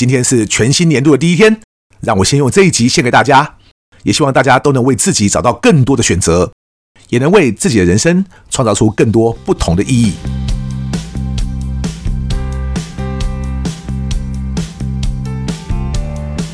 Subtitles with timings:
[0.00, 1.60] 今天是全新年度的第一天，
[2.00, 3.56] 让我先用这一集献给大家，
[4.02, 6.50] 也希望大家都能为自己找到更多的选择，
[7.10, 10.14] 也能为自己的人生创造出更多不同的意义。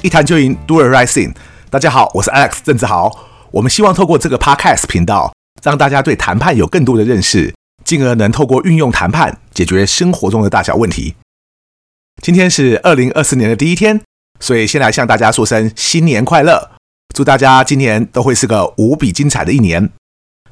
[0.02, 1.32] 一谈就赢，Do a right thing。
[1.70, 3.28] 大家好，我是 Alex 郑志豪。
[3.52, 5.32] 我们希望透过这个 Podcast 频道，
[5.62, 7.54] 让大家对谈判有更多的认识，
[7.84, 11.14] 进而能透过运用谈判解决生活中的大小问题。
[12.22, 14.00] 今天是二零二四年的第一天，
[14.40, 16.72] 所以先来向大家说声新年快乐，
[17.14, 19.90] 祝大家今年都会是个无比精彩的一年。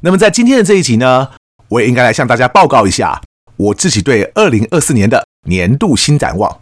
[0.02, 1.33] 那么在今天的这一集呢，
[1.69, 3.21] 我也应该来向大家报告一下
[3.57, 6.61] 我自己对二零二四年的年度新展望。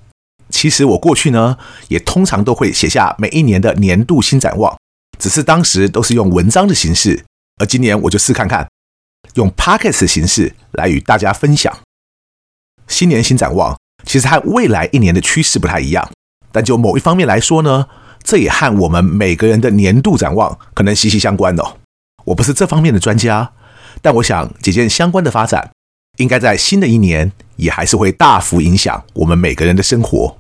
[0.48, 4.78] 其实我过去呢，也通常都会写下每一年的年度新展望，
[5.18, 7.24] 只是当时都是用文章的形式，
[7.58, 8.68] 而今年我就试看看，
[9.34, 11.76] 用 Podcast 形式来与大家分享。
[12.86, 16.10] 新年新展望，其实和未来一年的趋势不太一样，
[16.50, 17.86] 但就某一方面来说呢，
[18.22, 21.76] 这也和我们每个人的年度展望可能息息相关哦。
[22.26, 23.52] 我不是这方面的专家，
[24.00, 25.70] 但我想几件相关的发展，
[26.18, 30.38] 应该在新的一年也还是会大幅影响我们每个人的生活。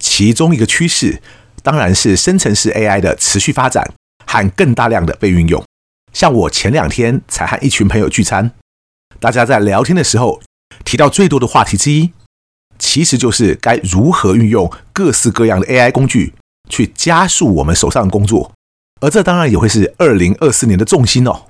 [0.00, 1.20] 其中一个趋势，
[1.62, 3.92] 当然是生成式 AI 的持续发展
[4.26, 5.64] 和更大量的被运用。
[6.12, 8.52] 像我前两天才和一群朋友聚餐，
[9.18, 10.40] 大家在聊天的时候
[10.84, 12.12] 提到最多的话题之一，
[12.78, 16.34] 其实就是该如何运用各式各样的 AI 工具
[16.68, 18.52] 去加速我们手上的工作。
[19.00, 21.46] 而这当然也会是2024年的重心哦。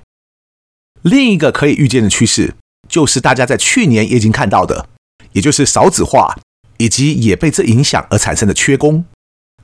[1.01, 2.55] 另一个可以预见的趋势，
[2.87, 4.87] 就是大家在去年也已经看到的，
[5.33, 6.37] 也就是少子化。
[6.81, 9.03] 以及也被这影响而产生的缺工，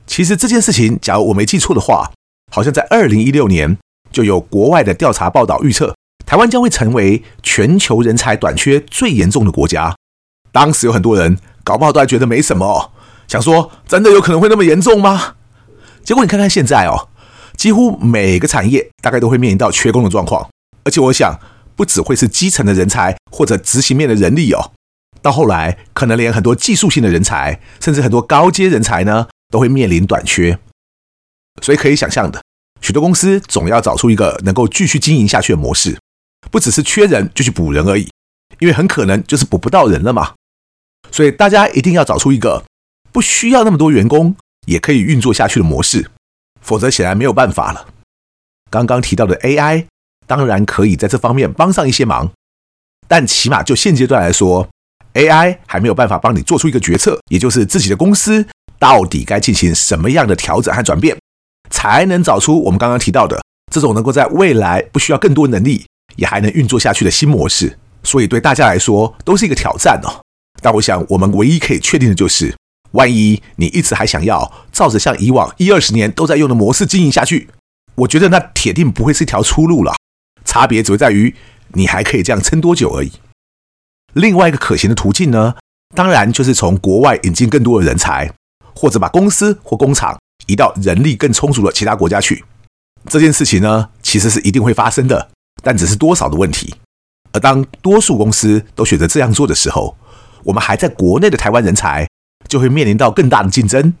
[0.06, 2.12] 其实这件事情，假如我没记错的话，
[2.52, 3.78] 好像在二零一六年
[4.12, 9.96] 就有国外的调查报道预测，台湾将会成为全球人才短缺最严重的国家。
[10.52, 12.92] 当时有很多人搞不好都还觉得没什么，
[13.26, 15.34] 想说真的有可能会那么严重吗？
[16.04, 17.08] 结果你看看现在哦，
[17.56, 20.48] 几乎每个产业大概都会面临到缺工的状况，
[20.84, 21.36] 而且我想
[21.74, 24.70] 不只会是基层的人才或者执行面的人力哦。
[25.20, 30.56] 到后来，可能连很多技术性的人才，甚至很多高阶人才呢，都会面临短缺。
[31.60, 32.40] 所以可以想象的，
[32.80, 35.98] 许多公司总要找出一个能够继续经营下去的模式，
[36.52, 38.08] 不只是缺人就去补人而已，
[38.60, 40.34] 因为很可能就是补不到人了嘛。
[41.16, 42.62] 所以大家一定要找出一个
[43.10, 46.10] 不需要那么多员工也可以运作下去的模式，
[46.60, 47.88] 否则显然没有办法了。
[48.70, 49.86] 刚刚提到的 AI
[50.26, 52.30] 当然可以在这方面帮上一些忙，
[53.08, 54.68] 但起码就现阶段来说
[55.14, 58.46] ，AI 还没有办法帮你做出一个决策，也就是自己的公司
[58.78, 61.16] 到底该进行什么样的调整和转变，
[61.70, 67.78] 才能找出我们刚刚提到的这种能够在未来不需要更多能力也还能运作下去的新模式。
[68.02, 70.20] 所以对大家来说都是一个挑战哦。
[70.60, 72.56] 但我想我们唯一可以确定的就是，
[72.92, 77.48] 万一你一直还想要照着像以往一二十年都在用的模式经营下去，
[77.94, 79.94] 我觉得那铁定不会是一条出路了。
[80.44, 81.34] 差别只会在于
[81.74, 83.12] 你还可以这样撑多久而已。
[84.14, 85.56] 另外一个可行的途径呢，
[85.94, 88.32] 当然就是从国外引进更多的人才，
[88.74, 92.44] 或者把公司或工厂移到人力更充足的其他国家去。
[93.08, 95.30] 这件事情呢，其实是一定会发生的，
[95.62, 96.74] 但只是多少的问题。
[97.32, 99.96] 而当多数公司都选择这样做的时候，
[100.46, 102.08] 我们还在国内的台湾人才
[102.48, 103.94] 就会面临到更大的竞争，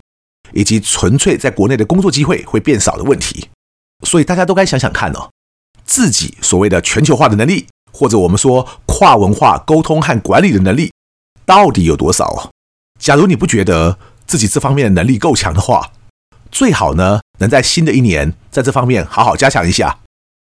[0.52, 3.48] 以及纯粹在国内的工作机会会变少的问题。
[4.04, 5.30] 所以大家都该想想看哦，
[5.84, 7.66] 自己所谓的全球化的能力。
[7.92, 10.92] 或者我们说跨文化沟通和管理的能力
[11.46, 12.50] 到底有多少？
[13.00, 15.92] 假如你不觉得自己这方面的能力够强的话，
[16.52, 20.00] 最好呢能在新的一年在这方面好好加强一下。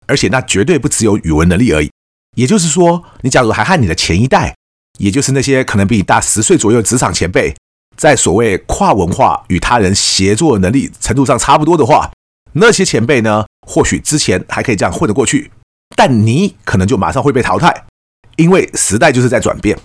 [0.07, 1.91] 而且那绝对不只有语文能力而已。
[2.35, 4.57] 也就是说，你假如还和你的前一代，
[4.99, 7.55] 也就是那些可能比你大十岁左右的职场前辈，
[7.97, 12.11] 在所谓跨文化与他人协作能力程度上差不多的话，
[12.53, 15.51] 那些前辈呢，或许之前还可以这样混得过去。
[15.97, 17.85] 但你可能就马上会被淘汰，
[18.37, 19.79] 因为时代就是在转变。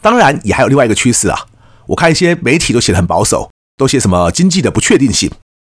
[0.00, 1.46] 当然，也还有另外一个趋势啊。
[1.86, 5.30] 我看一些媒体都写得很保守，都写什么经济的不确定性。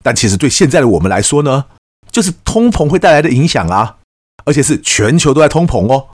[0.03, 1.65] 但其实对现在的我们来说呢，
[2.11, 3.97] 就是通膨会带来的影响啊，
[4.45, 6.09] 而且是全球都在通膨哦。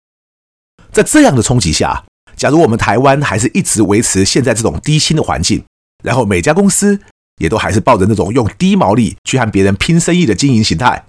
[0.91, 2.05] 在这样的冲击下，
[2.35, 5.63] 假如我们台湾还是一直维持现在这种低薪的环境，
[6.03, 6.99] 然后每家公司
[7.37, 11.05] 也都还是抱着那种用低毛利去和别人拼生意的经营形态。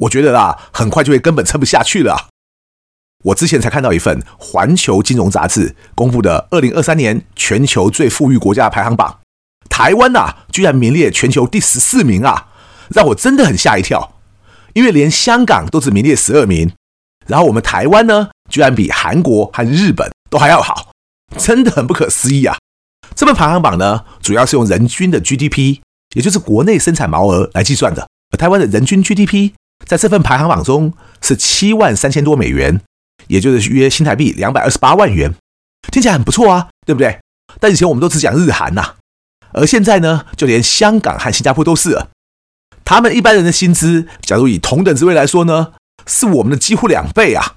[0.00, 2.28] 我觉得啦，很快就会根本撑不下去了。
[3.24, 9.20] 我之前才看到一份《环球金融杂志》公布的二零二三年全球最富裕国家排行榜，
[9.70, 12.48] 台湾呐，居然名列全球第十四名啊，
[12.90, 14.12] 让我真的很吓一跳。
[14.74, 16.70] 因为连香港都只名列十二名，
[17.26, 20.92] 然后我们台湾呢，居然比韩国和日本都还要好，
[21.38, 22.56] 真的很不可思议啊！
[23.14, 25.80] 这份排行榜呢，主要是用人均的 GDP，
[26.14, 28.06] 也就是国内生产毛额来计算的。
[28.32, 29.52] 而台湾的人均 GDP
[29.86, 30.92] 在这份排行榜中
[31.22, 32.80] 是七万三千多美元，
[33.28, 35.34] 也就是约新台币两百二十八万元，
[35.92, 37.20] 听起来很不错啊，对不对？
[37.60, 38.96] 但以前我们都只讲日韩呐、
[39.52, 42.10] 而现在呢，就连香港和新加坡都是了。
[42.84, 45.72] 他们一般人的薪资，假如以同等职位来说呢，
[46.06, 47.54] 是我们的几乎两倍啊。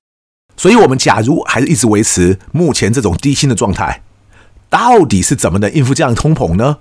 [0.59, 4.03] 所以，我们假如还是一直维持目前这种低薪的状态，
[4.69, 6.79] 到底是怎么能应付这样的通膨呢？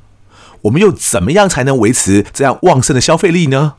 [0.63, 3.77] 我们又怎么样才能维持这样旺盛的消费力呢？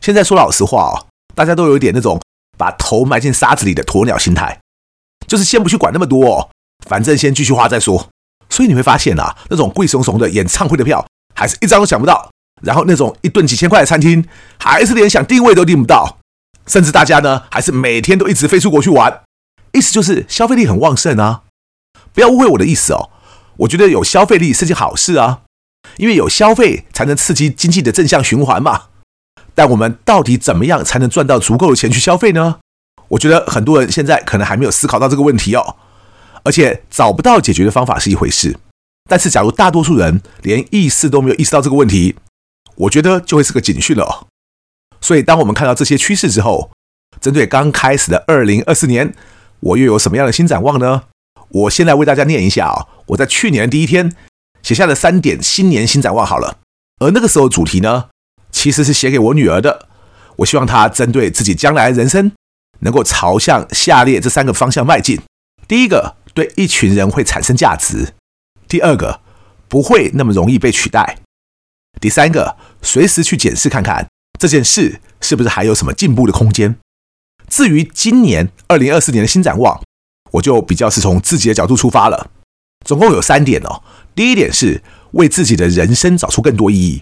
[0.00, 1.06] 现在说老实话哦，
[1.36, 2.20] 大家都有一点那种
[2.58, 4.58] 把头埋进沙子里的鸵鸟心态，
[5.28, 6.50] 就是先不去管那么多哦，
[6.84, 8.08] 反正先继续花再说。
[8.50, 11.06] 所以你会发现啊，那种贵怂怂的演唱会的票，
[11.36, 12.28] 还是一张都抢不到；
[12.60, 14.26] 然后那种一顿几千块的餐厅，
[14.58, 16.18] 还是连想订位都订不到。
[16.72, 19.24] 甚至大家呢，还是每天都一直飞出国去玩，
[19.72, 21.42] 意思就是消费力很旺盛啊！
[22.14, 23.10] 不要误会我的意思哦，
[23.58, 25.42] 我觉得有消费力是件好事啊，
[25.98, 28.84] 因为有消费才能刺激经济的正向循环嘛。
[29.54, 32.60] 但我们到底怎么样才能赚到足够的钱去消费呢？
[33.08, 35.76] 我觉得很多人现在可能还没有思考到这个问题哦，
[36.42, 38.56] 而且找不到解决的方法是一回事，
[39.10, 42.16] 但是假如大多数人连意识都没有意识到这个问题，
[42.76, 44.31] 我觉得就会是个警讯了哦。
[45.02, 46.70] 所以，当我们看到这些趋势之后，
[47.20, 49.12] 针对刚开始的二零二四年，
[49.60, 51.02] 我又有什么样的新展望呢？
[51.48, 54.14] 我先来为大家念一下啊，我在去年的第一天
[54.62, 56.58] 写下的三点新年新展望好了。
[57.00, 58.10] 而那个时候主题呢，
[58.52, 59.88] 其实是写给我女儿的。
[60.36, 62.32] 我希望她针对自己将来人生，
[62.78, 65.20] 能够朝向下列这三个方向迈进：
[65.66, 68.14] 第一个，对一群人会产生价值；
[68.68, 69.20] 第二个，
[69.68, 71.16] 不会那么容易被取代；
[72.00, 74.06] 第三个，随时去检视看看。
[74.42, 76.76] 这件事是不是还有什么进步的空间？
[77.48, 79.80] 至于今年二零二四年的新展望，
[80.32, 82.28] 我就比较是从自己的角度出发了。
[82.84, 83.84] 总共有三点哦。
[84.16, 87.00] 第一点是为自己的人生找出更多意义，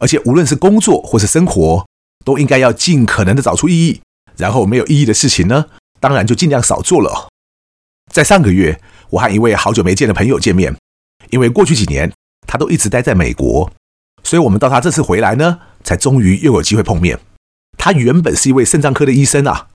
[0.00, 1.86] 而且无论是工作或是生活，
[2.26, 4.02] 都应该要尽可能的找出意义。
[4.36, 5.64] 然后没有意义的事情呢，
[5.98, 7.30] 当然就尽量少做了。
[8.12, 8.78] 在上个月，
[9.08, 10.76] 我和一位好久没见的朋友见面，
[11.30, 12.12] 因为过去几年
[12.46, 13.72] 他都一直待在美国，
[14.22, 15.58] 所以我们到他这次回来呢。
[15.82, 17.18] 才终于又有机会碰面。
[17.76, 19.68] 他原本是一位肾脏科的医生啊，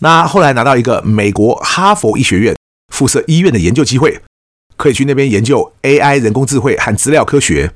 [0.00, 2.56] 那后来拿到一个美国哈佛医学院
[2.92, 4.20] 附设医院的研究机会，
[4.76, 7.72] 可以去那边研究 AI 人工智慧和资料科学。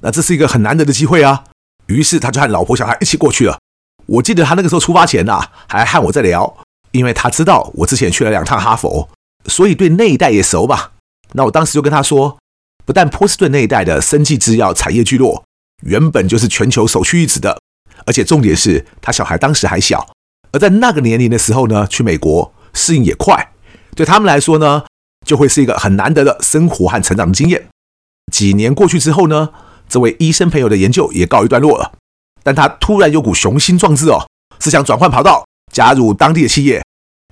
[0.00, 1.44] 那这是一个很难得的机会啊。
[1.86, 3.58] 于是他就和老婆小孩一起过去了。
[4.06, 6.56] 我记得他那个时候出发前呐，还和我在聊，
[6.92, 9.08] 因为他知道我之前去了两趟哈佛，
[9.46, 10.92] 所以对那一带也熟吧。
[11.32, 12.38] 那我当时就跟他说，
[12.84, 15.44] 不但波士顿那一带的生技制药产业聚落。
[15.82, 17.60] 原本就是全球首屈一指的，
[18.06, 20.12] 而且重点是他小孩当时还小，
[20.52, 23.52] 而在那个年龄的时候呢，去美国适应也快，
[23.94, 24.84] 对他们来说呢，
[25.26, 27.68] 就会是一个很难得的生活和成长的经验。
[28.32, 29.50] 几年过去之后呢，
[29.88, 31.92] 这位医生朋友的研究也告一段落了，
[32.42, 34.26] 但他突然有股雄心壮志哦，
[34.60, 36.82] 是想转换跑道，加入当地的企业，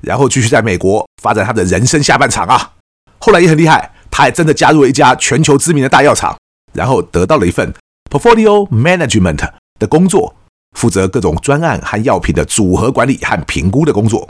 [0.03, 2.73] 然后继续在美国发展他的人生下半场啊。
[3.19, 6.37] 后来也很厉害，他还真的加入了一家全球知名的大药厂，
[6.73, 7.73] 然后得到了一份。
[8.11, 10.35] Portfolio Management 的工作，
[10.77, 14.29] 负责各种专案和药品的组合管理和评估的工作。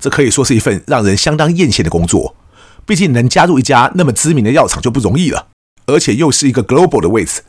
[0.00, 2.34] 这可以说是一份让人相当艳羡的工作。
[2.86, 5.48] 毕竟能加入一家那么知名的药厂就不容易了，
[5.86, 7.42] 而且又是一个 Global 的位置。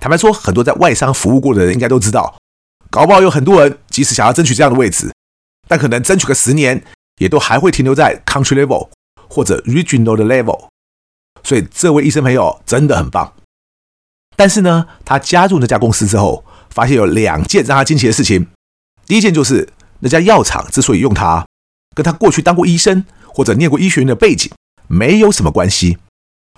[0.00, 2.36] 坦白说，很多在外商服务过的人应该都知道，
[2.90, 5.12] 搞不好有很多人即使想要争取这样的位置，
[5.68, 6.82] 但可能争取个十年，
[7.18, 8.88] 也都还会停留在 Country Level
[9.28, 10.66] 或者 Regional 的 Level。
[11.44, 13.32] 所以，这位医生朋友真的很棒。
[14.40, 18.46] 但是呢，他加入那家公司之后，发现有两件让他惊奇的事情。
[19.04, 19.68] 第一件就是
[19.98, 21.44] 那家药厂之所以用他，
[21.94, 24.50] 跟他过去当过医生或者念过医学院的背景
[24.86, 25.98] 没有什么关系，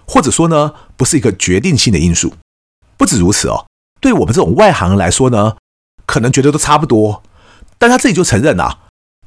[0.07, 2.35] 或者说呢，不是一个决定性的因素。
[2.97, 3.67] 不止如此哦，
[4.01, 5.57] 对我们这种外行人来说呢，
[6.07, 7.25] 可能觉得都差不多。
[7.79, 8.79] 但他自己就承认啊，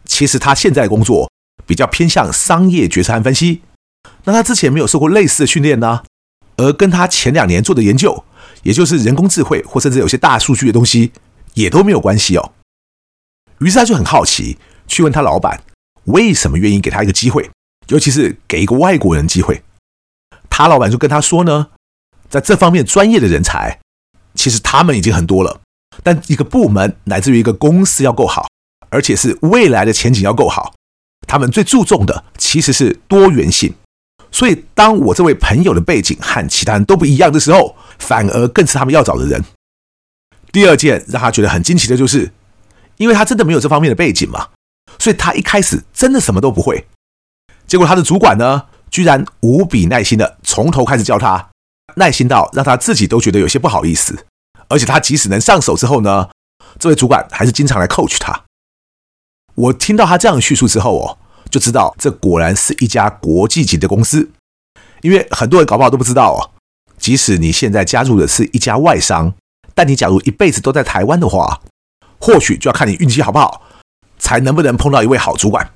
[0.05, 1.29] 其实他现在工作
[1.65, 3.63] 比较偏向商业决策和分析。
[4.24, 6.03] 那他之前没有受过类似的训练呢，
[6.57, 8.24] 而跟他前两年做的研究。
[8.63, 11.12] 也就是人工智慧，或甚至有些大数据的东西，
[11.53, 12.53] 也都没有关系哦。
[13.59, 14.57] 于是他就很好奇，
[14.88, 15.62] 去问他老板，
[16.05, 17.51] 为什么愿意给他一个机会，
[17.89, 19.62] 尤其是给一个外国人机会。
[20.50, 21.67] 他老板就跟他说呢，
[22.27, 23.79] 在这方面专业的人才，
[24.33, 25.62] 其实他们已经很多了，
[26.01, 28.47] 但一个部门乃至于一个公司要够好，
[28.89, 30.74] 而且是未来的前景要够好，
[31.27, 33.75] 他们最注重的其实是多元性。
[34.36, 39.42] 所以，当我这位朋友的背景和其他人都不一样的时候，反而更是他们要找的人。
[40.51, 42.34] 第二件让他觉得很惊奇的就是，
[42.98, 44.50] 因为他真的没有这方面的背景嘛，
[45.00, 46.86] 所以他一开始真的什么都不会。
[47.65, 51.51] 结果他的主管呢，居然无比耐心的从头开始教他，
[51.96, 54.25] 耐心到让他自己都觉得有些不好意思。
[54.68, 56.27] 而且他即使能上手之后呢，
[56.77, 58.44] 这位主管还是经常来 coach 他。
[59.56, 61.18] 我听到他这样叙述之后哦，
[61.55, 64.29] 就知道这果然是一家国际级的公司。
[65.03, 66.51] 因为很多人搞不好都不知道哦，
[66.97, 69.33] 即使你现在加入的是一家外商，
[69.74, 71.62] 但你假如一辈子都在台湾的话，
[72.19, 73.62] 或许就要看你运气好不好，
[74.19, 75.71] 才能不能碰到一位好主管。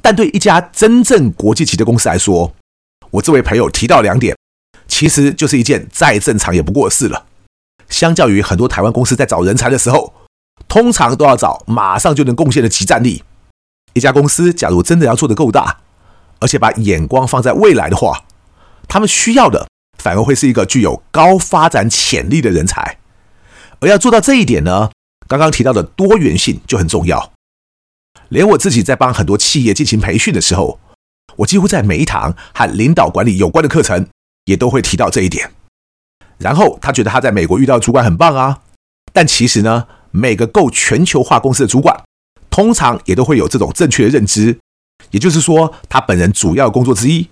[0.00, 2.54] 但对一家真正国际级的公司来说，
[3.10, 4.36] 我这位朋友提到两点，
[4.86, 7.26] 其实就是一件再正常也不过的事了。
[7.88, 10.12] 相较于很多台湾公司在找人才的时候，
[10.68, 13.24] 通常都要找马上就能贡献的即战力。
[13.98, 15.80] 一家公司假如真的要做得够大，
[16.38, 18.24] 而且把眼光放在未来的话，
[18.88, 22.98] 他们需要的反而会是一个具有高发展潜力的人才。
[23.80, 24.90] 而要做到这一点呢，
[25.26, 27.32] 刚刚提到的多元性就很重要。
[28.28, 30.80] 连我自己在帮很多企业进行培训的时候，
[31.36, 34.06] 我几乎在每一堂和领导管理有关的课程，
[34.44, 35.52] 也都会提到这一点。
[36.38, 38.60] 然后他觉得他在美国遇到主管很棒啊，
[39.12, 42.04] 但其实呢，每个够全球化公司的主管，
[42.58, 44.58] 通常也都会有这种正确的认知，
[45.12, 47.28] 也就是说，他本人主要工作之一，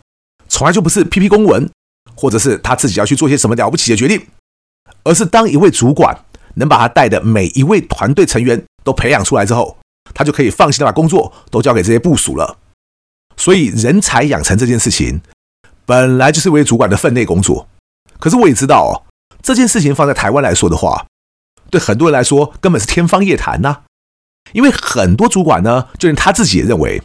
[0.46, 1.68] 从来就不是批批公文，
[2.14, 4.24] 或者是他自己要去做些什么了不起的决定，
[5.02, 6.16] 而是当一位主管
[6.54, 9.76] 能把他带的每一位团队成员都培养出来之后，
[10.14, 12.58] 他就可以放心的把工作都交给这些部署了。
[13.36, 15.20] 所以，人才养成这件事情，
[15.84, 17.66] 本来就是为主管的分内工作。
[18.20, 19.02] 可是我也知道哦，
[19.42, 21.04] 这件事情放在台湾来说的话，
[21.68, 23.78] 对很多人来说根本是天方夜谭呐。
[24.52, 27.02] 因为很多主管呢，就连他自己也认为，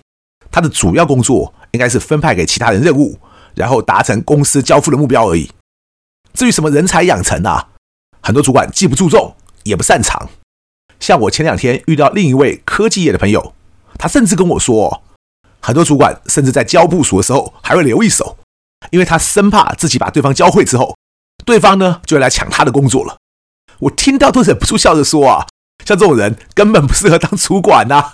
[0.52, 3.20] 他的主要工作应该是分派给其他人任务，
[3.56, 5.52] 然后达成公司交付的目标而已。
[6.34, 7.70] 至于什么人才养成啊，
[8.22, 10.30] 很多主管既不注重，也不擅长。
[11.00, 13.54] 像我前两天遇到另一位科技业的朋友，
[13.98, 15.04] 他甚至跟我说，
[15.60, 18.38] 很多主管甚至在教部属的时候还会留一手，
[18.92, 20.96] 因为他生怕自己把对方教会之后。
[21.44, 23.18] 对方呢，就来抢他的工作了。
[23.80, 25.48] 我听到都忍不住笑着说啊，
[25.86, 28.14] 像这种人根本不适合当主管呐。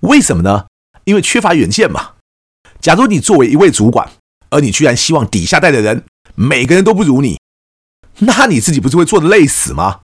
[0.00, 0.66] 为什么呢？
[1.04, 2.12] 因为缺乏远见嘛。
[2.80, 4.10] 假如你作为一位主管，
[4.50, 6.04] 而你居然希望底下带的人
[6.34, 7.38] 每个人都不如你，
[8.18, 10.00] 那你自己不是会做得累死吗？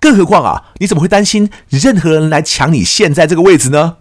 [0.00, 3.98] 更何况啊，你怎么会担心任何人来抢你现在这个位置呢？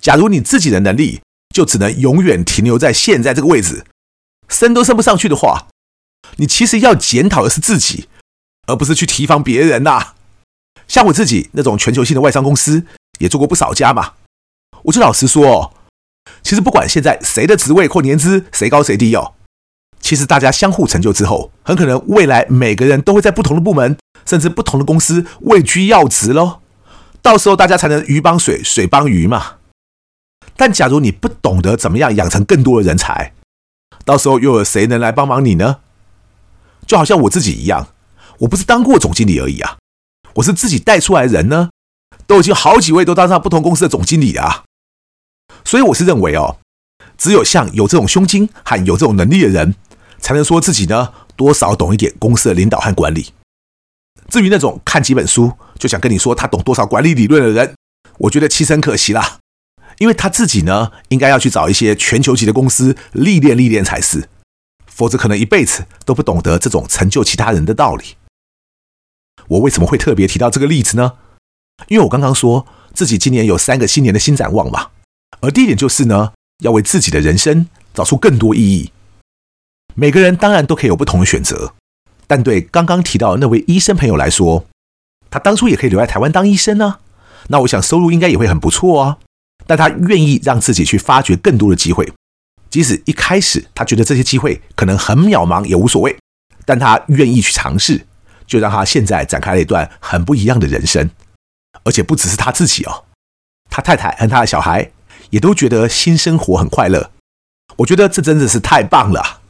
[0.00, 1.20] 假如你自己的能力
[1.54, 3.84] 就只能永远停留在现在这个位置，
[4.48, 5.68] 升都升不上去的话，
[6.36, 8.08] 你其实要检讨的是自己，
[8.66, 10.14] 而不是去提防别人呐。
[10.88, 12.84] 像我自己那种全球性的外商公司，
[13.18, 14.14] 也做过不少家嘛。
[14.82, 15.74] 我就老实说，
[16.42, 19.34] 其实不管现在谁的职位或年资谁高谁低哦，
[20.00, 26.60] 其实大家相互成就之后，很可能未来每个人都会在不同的部门，甚至不同的公司位居要职喽。
[27.20, 29.56] 到时候大家才能鱼帮水，水帮鱼嘛。
[30.56, 33.32] 但假如你不懂得怎么样养成更多的人才，
[34.04, 35.80] 到时候又有谁能来帮忙你呢？
[36.86, 37.88] 就好像我自己一样，
[38.38, 39.76] 我不是当过总经理而已啊，
[40.38, 41.70] 我是自己带出来的人呢，
[42.26, 44.64] 都已经好几位都当上不同公司的总经理啊。
[45.64, 46.58] 所以我是认为哦，
[47.16, 49.74] 只有像有这种胸襟和有这种能力的人，
[50.20, 53.32] 才能说自己呢多少懂一点公司的领导和管理。
[54.28, 57.74] 至于那种看几本书就想跟你说他懂多少管理理论的人，
[58.18, 59.38] 我觉得其实很可惜啦，
[59.98, 64.28] 因为他自己呢应该要去找一些全球级的公司历练历练才是。
[64.86, 68.16] 否则可能一辈子都不懂得这种成就其他人的道理。
[69.48, 71.14] 我为什么会特别提到这个例子呢？
[71.88, 74.88] 因为我刚刚说自己今年有三个新年的新展望嘛，
[75.40, 78.92] 而第一点就是呢，要为自己的人生找出更多意义。
[79.94, 81.74] 每个人当然都可以有不同的选择，
[82.26, 84.66] 但对刚刚提到的那位医生朋友来说，
[85.30, 86.98] 他当初也可以留在台湾当医生呢。
[87.48, 89.18] 那我想收入应该也会很不错啊。
[89.66, 92.10] 但他愿意让自己去发掘更多的机会。
[92.70, 96.16] 即使一开始他觉得这些机会可能很渺茫也无所谓，
[96.64, 98.06] 但他愿意去尝试，
[98.48, 101.08] 就让他现在展开了一段很不一样的人生。
[101.84, 103.04] 而且不只是他自己哦，
[103.70, 104.90] 他太太和他的小孩
[105.30, 107.12] 也都觉得新生活很快乐。
[107.76, 109.42] 我觉得这真的是太棒了。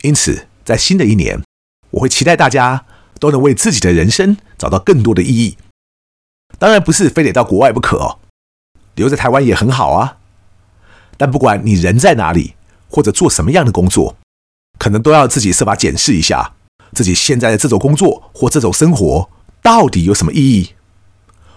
[0.00, 1.42] 因此，在新的一年，
[1.90, 2.86] 我会期待大家
[3.20, 5.58] 都能为自己的人生找到更多的意义。
[6.58, 8.18] 当然不是非得到国外不可哦，
[8.94, 10.16] 留在台湾也很好啊。
[11.18, 12.54] 但不管你人在哪里，
[12.88, 14.16] 或者做什么样的工作，
[14.78, 16.54] 可能都要自己设法检视一下
[16.92, 19.30] 自己现在的这种工作或这种生活
[19.62, 20.70] 到底有什么意义。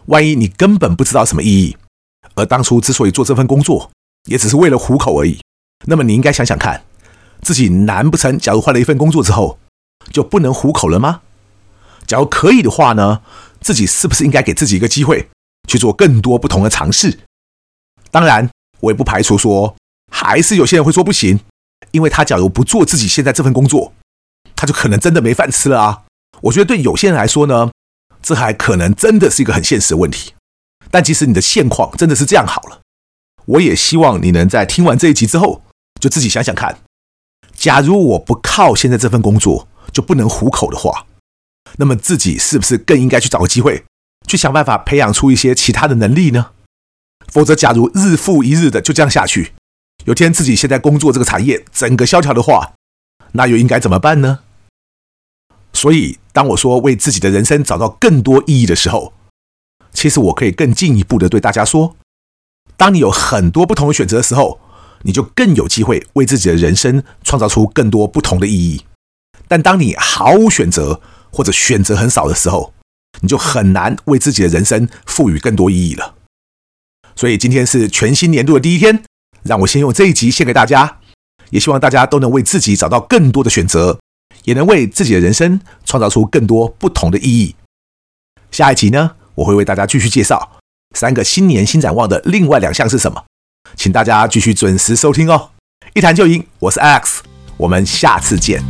[0.06, 1.78] 万一你根本不知道什么意义，
[2.36, 3.92] 而当初之所以做这份工作，
[4.28, 5.40] 也只是为了糊口而已，
[5.86, 6.84] 那么你应该想想看，
[7.42, 9.60] 自己难不成假如换了一份工作之后，
[10.12, 11.22] 就不能糊口了吗？
[12.08, 13.22] 假如可以的话呢，
[13.62, 15.30] 自己是不是应该给自己一个机会，
[15.68, 17.20] 去做更多不同的尝试？
[18.12, 18.50] 当然。
[18.82, 19.76] 我也不排除说，
[20.10, 21.38] 还是有些人会说不行，
[21.92, 23.92] 因为他假如不做自己现在这份工作，
[24.60, 26.04] 他就可能真的没饭吃了啊。
[26.42, 27.72] 我觉得对有些人来说呢，
[28.22, 30.34] 这还可能真的是一个很现实的问题。
[30.92, 32.82] 但即使你的现况真的是这样好了，
[33.46, 35.62] 我也希望你能在听完这一集之后，
[36.02, 36.80] 就自己想想看，
[37.54, 41.06] 假如我不靠现在这份工作就不能糊口的话，
[41.78, 43.86] 那么自己是不是更应该去找个机会，
[44.28, 46.52] 去想办法培养出一些其他的能力呢？
[47.32, 49.54] 否则，假如日复一日的就这样下去，
[50.04, 52.74] 有天自己现在工作这个产业整个萧条的话，
[53.34, 54.40] 那又应该怎么办呢？
[55.80, 59.14] 所以，当我说为自己的人生找到更多意义的时候，
[59.94, 61.96] 其实我可以更进一步的对大家说：
[62.76, 64.60] 当你有很多不同的选择的时候，
[65.04, 68.82] 你就更有机会为自己的人生创造出更多不同的意义。
[69.48, 71.00] 但当你毫无选择
[71.32, 72.74] 或者选择很少的时候，
[73.22, 76.16] 你就很难为自己的人生赋予更多意义了。
[77.16, 79.06] 所以今天是全新年度的第一天，
[79.44, 81.00] 让我先用这一集献给大家，
[81.52, 84.02] 也希望大家都能为自己找到更多的选择，
[84.50, 87.56] 也能为自己的人生创造出更多不同的意义。
[88.50, 90.58] 下一集呢，我会为大家继续介绍
[90.96, 93.24] 三个新年新展望的另外两项是什么，
[93.76, 95.52] 请大家继续准时收听哦。
[95.94, 97.20] 一谈就赢，我是 Alex，
[97.58, 98.64] 我们下次见。